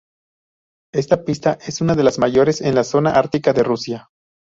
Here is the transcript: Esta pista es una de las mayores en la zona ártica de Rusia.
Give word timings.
Esta 0.95 1.23
pista 1.25 1.59
es 1.63 1.79
una 1.79 1.93
de 1.93 2.01
las 2.03 2.17
mayores 2.17 2.61
en 2.61 2.73
la 2.73 2.83
zona 2.83 3.11
ártica 3.11 3.53
de 3.53 3.61
Rusia. 3.61 4.09